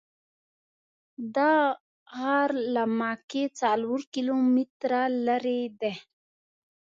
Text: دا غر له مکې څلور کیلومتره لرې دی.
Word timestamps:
دا 1.35 1.53
غر 2.19 2.51
له 2.75 2.83
مکې 2.99 3.43
څلور 3.59 3.99
کیلومتره 4.13 5.01
لرې 5.25 5.61
دی. 5.81 5.93